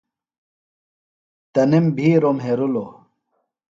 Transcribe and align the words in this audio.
تنِم 1.53 1.85
بِھیروۡ 1.95 2.35
مھیرِلوۡ۔ 2.39 2.89